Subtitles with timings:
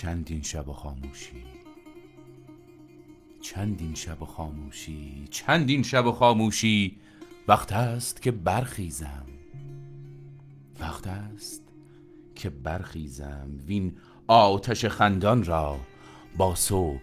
[0.00, 1.44] چندین شب خاموشی؟
[3.40, 6.98] چندین شب خاموشی؟ چندین شب خاموشی؟
[7.48, 9.26] وقت است که برخیزم.
[10.80, 11.62] وقت است
[12.34, 13.48] که برخیزم.
[13.66, 15.80] وین آتش خندان را
[16.36, 17.02] با صبح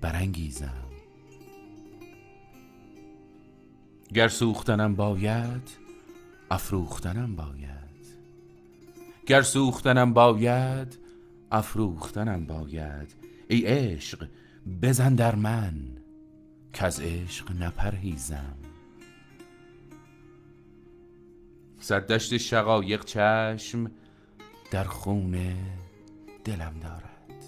[0.00, 0.90] برانگیزم.
[4.14, 5.70] گر سوختنم باید
[6.50, 7.76] افروختنم باید.
[9.26, 11.05] گر سوختنم باید
[11.50, 13.14] افروختنم باید.
[13.48, 14.28] ای عشق
[14.82, 15.74] بزن در من
[16.72, 18.56] که از عشق نپرهیزم.
[21.90, 23.90] دشت شقایق چشم
[24.70, 25.56] در خونه
[26.44, 27.44] دلم دارد.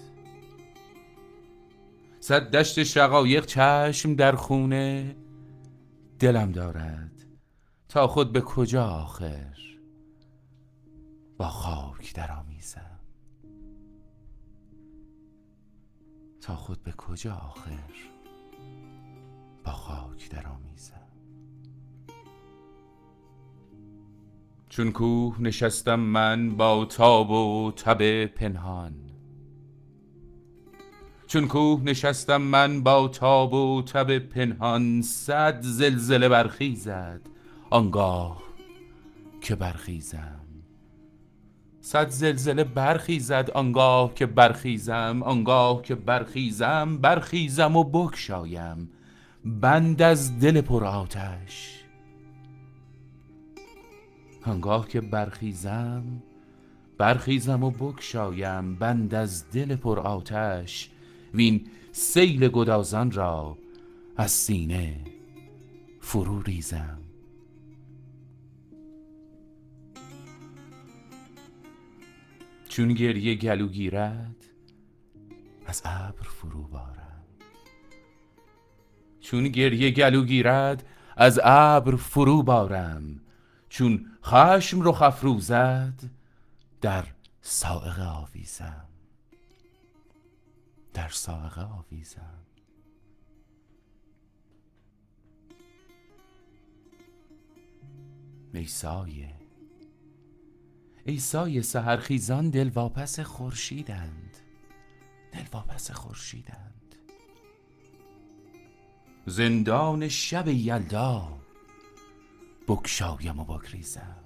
[2.19, 5.15] صد دشت شقایق چشم در خونه
[6.19, 7.25] دلم دارد.
[7.89, 9.55] تا خود به کجا آخر
[11.37, 12.98] با خاک درآمیزم.
[16.41, 17.93] تا خود به کجا آخر
[19.63, 21.09] با خاک درآمیزم
[24.69, 28.93] چون کوه نشستم من با تاب و تب پنهان.
[31.27, 37.21] چون کوه نشستم من با تاب و تب پنهان صد زلزله برخیزد
[37.69, 38.43] آنگاه
[39.41, 40.48] که برخیزم.
[41.89, 48.89] صد زلزله برخیزد آنگاه که برخیزم آنگاه که برخیزم برخیزم و بکشایم
[49.45, 51.83] بند از دل پر آتش.
[54.45, 56.03] آنگاه که برخیزم
[56.97, 60.89] برخیزم و بکشایم بند از دل پر آتش.
[61.33, 63.57] وین سیل گدازان را
[64.17, 64.95] از سینه
[65.99, 67.08] فرو ریزم.
[72.69, 74.45] چون گریه گلو گیرد
[75.65, 77.23] از ابر فرو بارم
[79.21, 80.85] چون گریه گلو گیرد
[81.19, 83.21] از ابر فرو بارم.
[83.69, 86.03] چون خشم رخ افروزد
[86.81, 87.05] در
[87.41, 88.85] سائق آویزم.
[90.93, 92.45] در سائق آویزم.
[98.53, 99.38] ای سایه
[101.09, 104.37] ای سایه سهرخیزان دل واپس خورشیدند.
[105.31, 106.95] دل واپس خورشیدند.
[109.25, 111.39] زندان شب یلدا
[112.67, 114.23] بگشایم و بگریزم.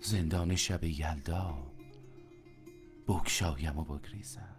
[0.00, 1.72] زندان شب یلدا
[3.08, 4.56] بگشایم و بگریزم.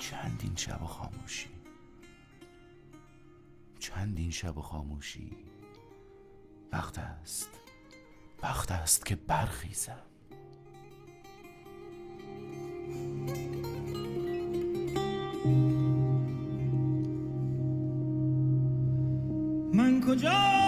[0.00, 1.50] چندین شب و خاموشی.
[3.78, 5.36] چندین شب خاموشی.
[6.72, 7.50] وقت است.
[8.42, 9.92] وقت است که برخیزم.
[19.74, 20.67] من کجا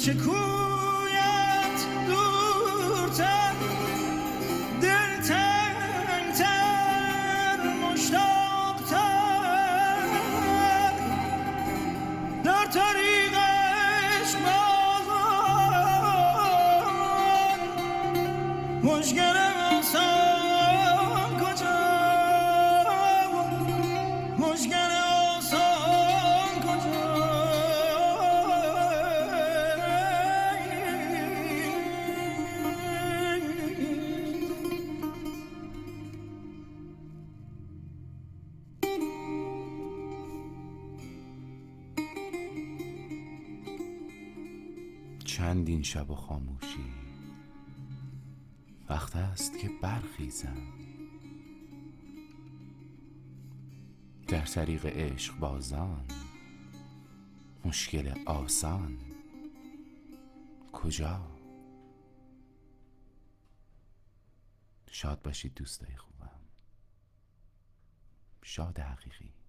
[0.00, 3.52] هرچه کویت دورتر
[4.82, 6.78] دل تنگتر
[7.82, 9.00] مشتاقتر.
[12.44, 15.40] در طریقش بازان
[18.82, 19.49] مشکل
[45.40, 46.92] چندین شب و خاموشی؟
[48.88, 50.62] وقت است که برخیزم.
[54.28, 56.04] در طریق عشق بازان
[57.64, 58.98] مشکل آسان.
[60.72, 61.26] کجا؟
[64.90, 66.40] شاد باشید دوستای خوبم.
[68.42, 69.39] شاد حقیقی.